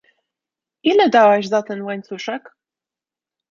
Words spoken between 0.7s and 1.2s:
Ile